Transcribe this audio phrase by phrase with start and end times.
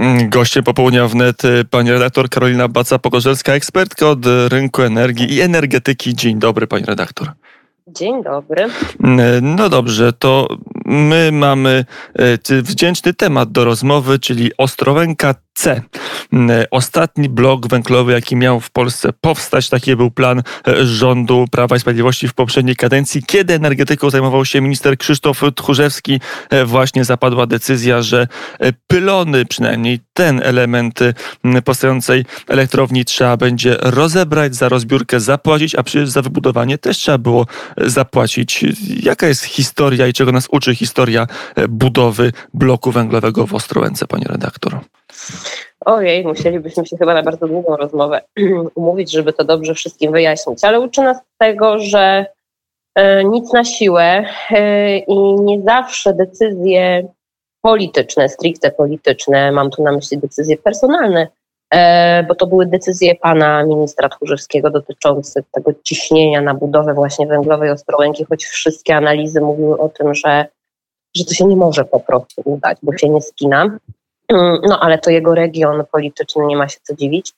[0.00, 6.14] Mm, gościem popołudnia wnet y, pani redaktor Karolina Baca-Pogorzelska, ekspertka od rynku energii i energetyki.
[6.14, 7.32] Dzień dobry pani redaktor.
[7.86, 8.66] Dzień dobry.
[9.04, 10.48] Mm, no dobrze, to
[10.90, 11.84] my mamy
[12.50, 15.82] y, wdzięczny temat do rozmowy, czyli Ostrołęka C.
[16.32, 21.76] Mm, ostatni blok węglowy, jaki miał w Polsce powstać, taki był plan e, rządu Prawa
[21.76, 23.22] i Sprawiedliwości w poprzedniej kadencji.
[23.26, 26.20] Kiedy energetyką zajmował się minister Krzysztof Tchórzewski,
[26.50, 31.00] e, właśnie zapadła decyzja, że e, pylony, przynajmniej ten element
[31.64, 37.46] powstającej elektrowni trzeba będzie rozebrać, za rozbiórkę zapłacić, a przecież za wybudowanie też trzeba było
[37.76, 38.64] zapłacić.
[39.02, 41.26] Jaka jest historia i czego nas uczy historia
[41.68, 44.80] budowy bloku węglowego w Ostrołęce, panie redaktor?
[45.86, 48.20] Ojej, musielibyśmy się chyba na bardzo długą rozmowę
[48.74, 52.26] umówić, żeby to dobrze wszystkim wyjaśnić, ale uczy nas tego, że
[52.94, 57.08] e, nic na siłę e, i nie zawsze decyzje
[57.62, 61.28] polityczne, stricte polityczne, mam tu na myśli decyzje personalne,
[61.74, 67.70] e, bo to były decyzje pana ministra Tchórzewskiego dotyczące tego ciśnienia na budowę właśnie węglowej
[67.70, 70.46] Ostrołęki, choć wszystkie analizy mówiły o tym, że,
[71.16, 73.78] że to się nie może po prostu udać, bo się nie spina.
[74.28, 77.32] Mm, no ale to jego region polityczny, nie ma się co dziwić.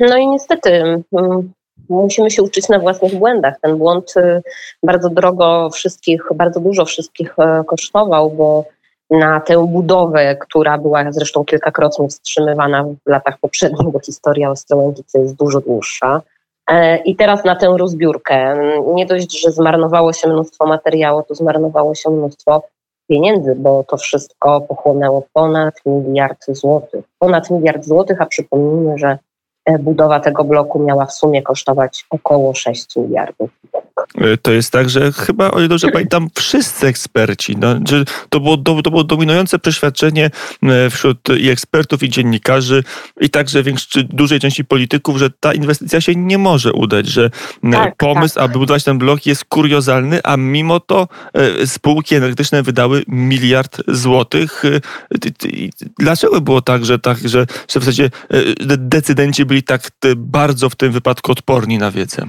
[0.00, 0.70] No i niestety
[1.12, 1.52] mm,
[1.88, 3.54] musimy się uczyć na własnych błędach.
[3.62, 4.42] Ten błąd y,
[4.82, 8.64] bardzo drogo wszystkich, bardzo dużo wszystkich e, kosztował, bo
[9.10, 15.34] na tę budowę, która była zresztą kilkakrotnie wstrzymywana w latach poprzednich, bo historia Ostrołękicy jest
[15.34, 16.22] dużo dłuższa.
[16.68, 18.56] E, I teraz na tę rozbiórkę.
[18.94, 22.62] Nie dość, że zmarnowało się mnóstwo materiału, to zmarnowało się mnóstwo
[23.08, 27.04] pieniędzy, bo to wszystko pochłonęło ponad miliard złotych.
[27.18, 29.18] Ponad miliard złotych, a przypomnijmy, że
[29.80, 33.50] budowa tego bloku miała w sumie kosztować około 6 miliardów.
[34.14, 37.74] E, to jest tak, że chyba, o ile dobrze pamiętam, wszyscy eksperci, no,
[38.28, 40.30] to, było, to, to było dominujące przeświadczenie
[40.62, 42.84] e, wśród i ekspertów, i dziennikarzy,
[43.20, 47.30] i także większej, dużej części polityków, że ta inwestycja się nie może udać, że
[47.64, 48.44] e, tak, pomysł, tak.
[48.44, 51.08] aby budować ten blok jest kuriozalny, a mimo to
[51.66, 54.62] spółki energetyczne wydały miliard złotych.
[55.98, 58.10] Dlaczego było tak, że, tak, że, że w zasadzie
[58.78, 62.22] decydenci byli tak bardzo w tym wypadku odporni na wiedzę?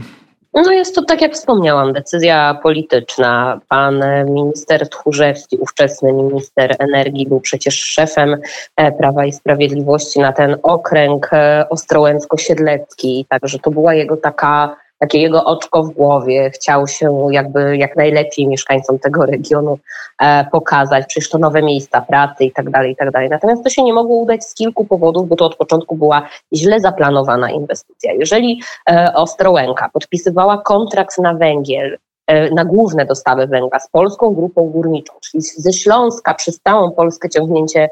[0.54, 3.60] No jest to, tak jak wspomniałam, decyzja polityczna.
[3.68, 8.38] Pan minister Tchórzewski, ówczesny minister energii, był przecież szefem
[8.76, 15.20] e, Prawa i Sprawiedliwości na ten okręg e, ostrołęcko-siedlecki, także to była jego taka takie
[15.20, 19.80] jego oczko w głowie, chciał się jakby jak najlepiej mieszkańcom tego regionu
[20.22, 23.30] e, pokazać, przecież to nowe miejsca pracy i tak dalej, i tak dalej.
[23.30, 26.80] Natomiast to się nie mogło udać z kilku powodów, bo to od początku była źle
[26.80, 28.14] zaplanowana inwestycja.
[28.14, 34.70] Jeżeli e, Ostrołęka podpisywała kontrakt na węgiel, e, na główne dostawy węgla z polską grupą
[34.70, 37.90] górniczą, czyli ze Śląska przez całą Polskę ciągnięcie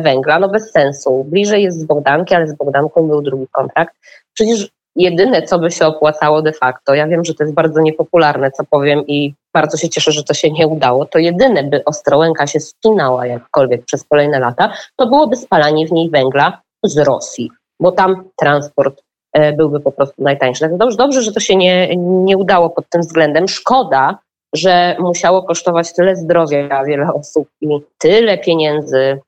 [0.00, 1.24] węgla, no bez sensu.
[1.24, 3.94] Bliżej jest z Bogdanki, ale z Bogdanką był drugi kontrakt.
[4.34, 8.50] Przecież jedyne, co by się opłacało de facto, ja wiem, że to jest bardzo niepopularne,
[8.50, 12.46] co powiem i bardzo się cieszę, że to się nie udało, to jedyne, by Ostrołęka
[12.46, 17.50] się spinała jakkolwiek przez kolejne lata, to byłoby spalanie w niej węgla z Rosji,
[17.80, 20.68] bo tam transport e, byłby po prostu najtańszy.
[20.72, 23.48] Dobrze, dobrze, że to się nie, nie udało pod tym względem.
[23.48, 24.18] Szkoda,
[24.54, 27.68] że musiało kosztować tyle zdrowia wiele osób i
[27.98, 29.20] tyle pieniędzy.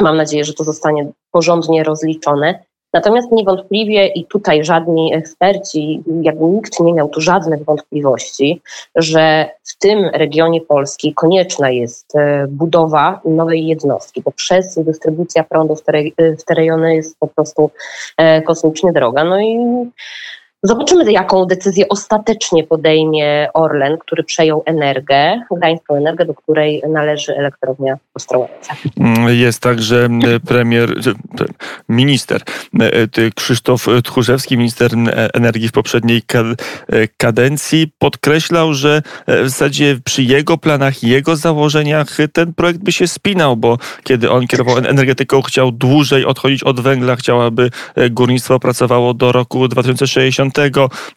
[0.00, 2.64] Mam nadzieję, że to zostanie porządnie rozliczone.
[2.96, 8.60] Natomiast niewątpliwie i tutaj żadni eksperci, jakby nikt nie miał tu żadnych wątpliwości,
[8.94, 15.76] że w tym regionie Polski konieczna jest e, budowa nowej jednostki, bo przez dystrybucja prądu
[15.76, 15.92] w te,
[16.38, 17.70] w te rejony jest po prostu
[18.16, 19.24] e, kosmicznie droga.
[19.24, 19.58] No i
[20.66, 27.96] Zobaczymy, jaką decyzję ostatecznie podejmie Orlen, który przejął Energię, Gdańską Energię, do której należy elektrownia
[28.14, 28.72] Ostrołęce.
[29.28, 30.08] Jest także
[30.48, 30.94] premier,
[31.88, 32.42] minister
[32.80, 34.90] e, Krzysztof Tchórzewski, minister
[35.34, 36.22] energii w poprzedniej
[37.16, 43.08] kadencji, podkreślał, że e, w zasadzie przy jego planach, jego założeniach ten projekt by się
[43.08, 48.60] spinał, bo kiedy on kierował energetyką, chciał dłużej odchodzić od węgla, chciał, aby e, górnictwo
[48.60, 50.55] pracowało do roku 2060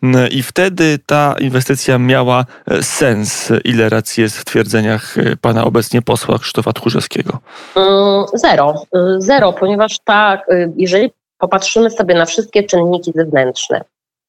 [0.04, 3.52] Mm, i wtedy ta inwestycja miała e, sens.
[3.64, 7.40] Ile racji jest w twierdzeniach e, pana obecnie posła Krzysztofa Tchórzewskiego?
[7.76, 8.84] Mm, zero.
[9.18, 10.46] Zero, ponieważ tak,
[10.78, 13.82] jeżeli popatrzymy sobie na wszystkie czynniki zewnętrzne,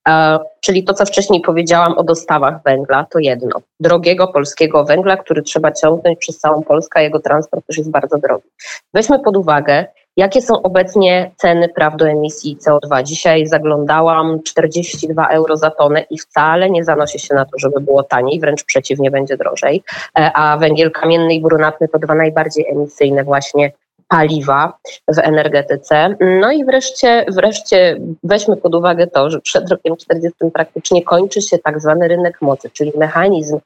[0.09, 3.61] e, czyli to, co wcześniej powiedziałam o dostawach węgla, to jedno.
[3.81, 8.19] Drogiego polskiego węgla, który trzeba ciągnąć przez całą Polskę, a jego transport też jest bardzo
[8.19, 8.49] drogi.
[8.95, 9.87] Weźmy pod uwagę,
[10.17, 13.03] Jakie są obecnie ceny praw do emisji CO2?
[13.03, 18.03] Dzisiaj zaglądałam 42 euro za tonę i wcale nie zanosi się na to, żeby było
[18.03, 19.83] taniej, wręcz przeciwnie, będzie drożej.
[20.19, 23.73] E, a węgiel kamienny i brunatny to dwa najbardziej emisyjne właśnie
[24.09, 24.79] paliwa
[25.09, 26.17] w energetyce.
[26.41, 31.59] No i wreszcie, wreszcie weźmy pod uwagę to, że przed rokiem 40 praktycznie kończy się
[31.59, 33.59] tak zwany rynek mocy, czyli mechanizm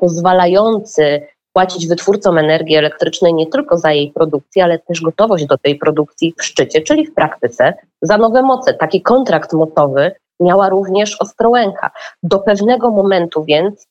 [0.00, 5.78] pozwalający płacić wytwórcom energii elektrycznej nie tylko za jej produkcję, ale też gotowość do tej
[5.78, 8.74] produkcji w szczycie, czyli w praktyce za nowe moce.
[8.74, 11.90] Taki kontrakt mocowy miała również Ostrołęka.
[12.22, 13.86] Do pewnego momentu więc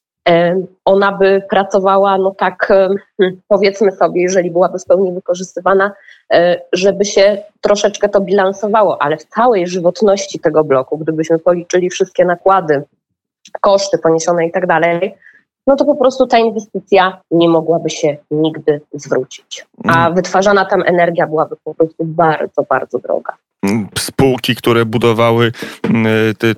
[0.86, 5.92] ona by pracowała, no tak hmm, powiedzmy sobie, jeżeli byłaby w pełni wykorzystywana,
[6.34, 12.26] e, żeby się troszeczkę to bilansowało, ale w całej żywotności tego bloku, gdybyśmy policzyli wszystkie
[12.26, 12.84] nakłady,
[13.62, 15.16] koszty poniesione i tak dalej,
[15.68, 19.66] no to po prostu ta inwestycja nie mogłaby się nigdy zwrócić.
[19.84, 20.16] A mhm.
[20.16, 23.38] wytwarzana tam energia byłaby po prostu bardzo, bardzo droga
[24.00, 25.52] spółki, które budowały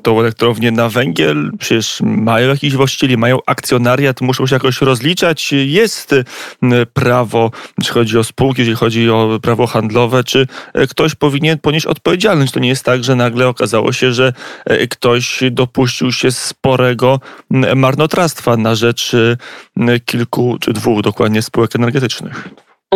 [0.01, 5.51] tą elektrownię na węgiel, przecież mają jakiś właścicieli, mają akcjonariat, muszą się jakoś rozliczać.
[5.51, 6.15] Jest
[6.93, 10.47] prawo, jeśli chodzi o spółki, jeśli chodzi o prawo handlowe, czy
[10.89, 12.53] ktoś powinien ponieść odpowiedzialność.
[12.53, 14.33] To nie jest tak, że nagle okazało się, że
[14.65, 17.19] e, ktoś dopuścił się sporego
[17.75, 19.11] marnotrawstwa na rzecz
[20.05, 22.49] kilku, czy dwóch dokładnie spółek energetycznych.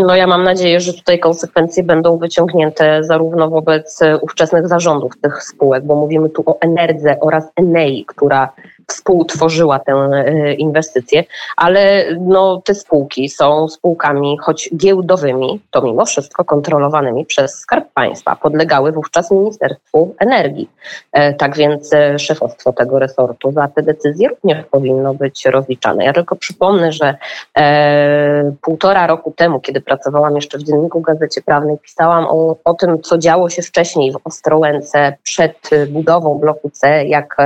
[0.06, 5.86] No ja mam nadzieję, że tutaj konsekwencje będą wyciągnięte zarówno wobec ówczesnych zarządów tych spółek,
[5.86, 8.54] bo mówimy tu o Enerdze oraz Enei, która
[8.88, 11.24] współtworzyła tę e, inwestycję,
[11.58, 18.36] ale no, te spółki są spółkami, choć giełdowymi, to mimo wszystko kontrolowanymi przez Skarb Państwa.
[18.36, 20.70] Podlegały wówczas Ministerstwu Energii.
[21.12, 26.06] E, tak więc e, szefostwo tego resortu za te decyzje również powinno być rozliczane.
[26.06, 27.16] Ja tylko przypomnę, że
[27.58, 33.02] e, półtora roku temu, kiedy pracowałam jeszcze w Dzienniku Gazecie Prawnej, pisałam o, o tym,
[33.02, 37.38] co działo się wcześniej w Ostrołęce przed budową bloku C, jak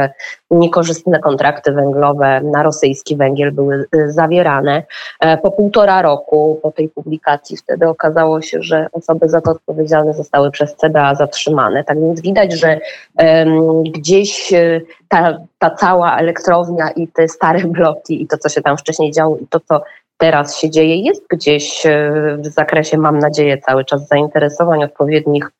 [0.51, 4.83] niekorzystne kontrakty węglowe na rosyjski węgiel były y, zawierane.
[5.19, 10.13] E, po półtora roku po tej publikacji wtedy okazało się, że osoby za to odpowiedzialne
[10.13, 11.83] zostały przez CBA zatrzymane.
[11.83, 12.80] Tak więc widać, że
[13.18, 18.62] um, gdzieś y, ta, ta cała elektrownia i te stare bloki i to, co się
[18.62, 19.81] tam wcześniej działo i to, co
[20.21, 21.89] teraz się dzieje, jest gdzieś y,
[22.38, 25.51] w zakresie, mam nadzieję, cały czas zainteresowań odpowiednich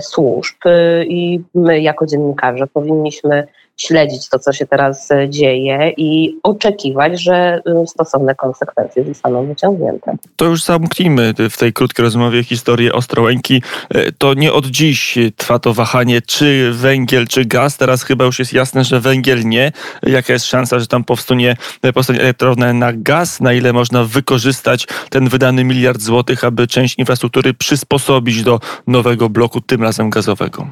[0.00, 0.56] służb
[1.04, 3.46] i my jako dziennikarze powinniśmy
[3.80, 10.16] śledzić to, co się teraz e, dzieje i oczekiwać, że e, stosowne konsekwencje zostaną wyciągnięte.
[10.36, 13.62] To już zamknijmy w tej krótkiej rozmowie historię Ostrołęki.
[13.90, 17.76] E, to nie od dziś trwa to wahanie, czy węgiel, czy gaz.
[17.76, 19.72] Teraz chyba już jest jasne, że węgiel nie.
[20.02, 21.56] Jaka jest szansa, że tam powstanie,
[21.94, 23.40] powstanie elektrownia na gaz?
[23.40, 29.60] Na ile można wykorzystać ten wydany miliard złotych, aby część infrastruktury przysposobić do nowego bloku,
[29.60, 30.66] tym razem gazowego?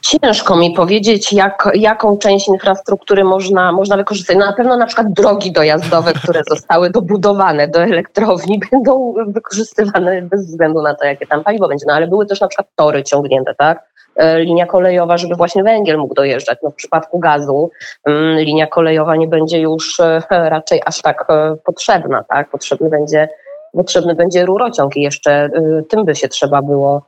[0.00, 4.36] Ciężko mi powiedzieć, jak, jaką część infrastruktury można, można wykorzystać.
[4.36, 10.46] No na pewno na przykład drogi dojazdowe, które zostały dobudowane do elektrowni, będą wykorzystywane bez
[10.46, 11.84] względu na to, jakie tam paliwo będzie.
[11.88, 13.87] No ale były też na przykład tory ciągnięte, tak?
[14.18, 16.58] E, linia kolejowa, żeby właśnie węgiel mógł dojeżdżać.
[16.62, 17.70] No w przypadku gazu
[18.06, 20.22] mm, linia kolejowa nie będzie już e,
[20.54, 22.50] raczej aż tak e, potrzebna, tak?
[22.50, 23.28] Potrzebny będzie,
[23.72, 25.50] potrzebny będzie rurociąg i jeszcze
[25.88, 27.02] tym by się trzeba było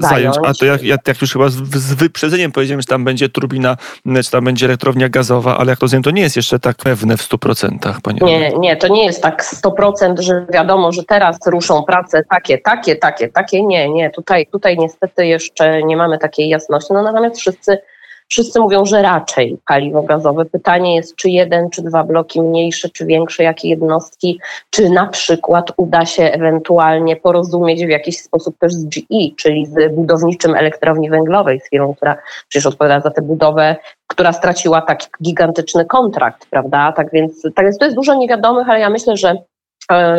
[0.00, 0.36] zająć.
[0.44, 3.76] A to jak, jak już chyba z, z wyprzedzeniem powiedziałem, że tam będzie turbina,
[4.24, 7.16] czy tam będzie elektrownia gazowa, ale jak to wiem, to nie jest jeszcze tak pewne
[7.16, 8.00] w 100%.
[8.02, 12.58] Panie nie, nie, to nie jest tak 100%, że wiadomo, że teraz ruszą prace takie,
[12.58, 13.62] takie, takie, takie.
[13.62, 16.92] Nie, nie, tutaj, tutaj niestety jeszcze nie mamy takiej jasności.
[16.92, 17.78] No natomiast wszyscy
[18.28, 20.44] Wszyscy mówią, że raczej paliwo gazowe.
[20.44, 24.40] Pytanie jest, czy jeden, czy dwa bloki mniejsze, czy większe, jakie jednostki,
[24.70, 29.94] czy na przykład uda się ewentualnie porozumieć w jakiś sposób też z GE, czyli z
[29.94, 32.16] budowniczym elektrowni węglowej, z firmą, która
[32.48, 33.76] przecież odpowiada za tę budowę,
[34.06, 36.92] która straciła taki gigantyczny kontrakt, prawda?
[36.92, 39.36] Tak więc, tak więc to jest dużo niewiadomych, ale ja myślę, że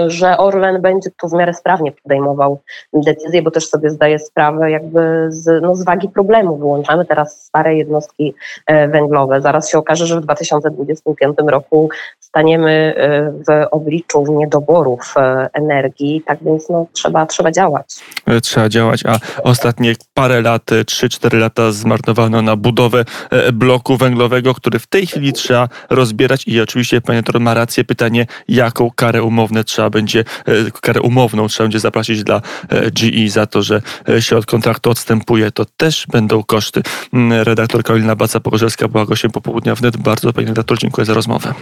[0.08, 2.60] że Orlen będzie tu w miarę sprawnie podejmował
[2.94, 6.58] decyzje, bo też sobie zdaje sprawę jakby z, no, z wagi problemu.
[6.58, 8.34] Wyłączamy teraz stare jednostki
[8.68, 9.42] e, węglowe.
[9.42, 11.90] Zaraz się okaże, że w 2025 roku
[12.36, 15.14] staniemy e, w obliczu niedoborów
[15.54, 17.96] energii, tak więc no, trzeba, trzeba działać.
[18.42, 23.06] Trzeba działać, a ostatnie parę lat, 3-4 lata zmarnowano na budowę
[23.54, 28.26] bloku węglowego, który w tej chwili trzeba rozbierać i oczywiście panie Tor ma rację, pytanie
[28.48, 33.46] jaką karę umowną trzeba będzie, e, karę umowną trzeba będzie zapłacić dla e, GE za
[33.46, 36.82] to, że e, się od kontraktu odstępuje, to też będą koszty.
[37.14, 39.98] Mm, redaktor Karolina Baca-Pogorzelska była gościem popołudnia wnet.
[39.98, 41.54] Bardzo Pani redaktor dziękuję za rozmowę.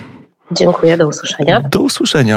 [0.52, 1.62] Dziękuję, do usłyszenia.
[1.62, 2.32] Do usłyszenia.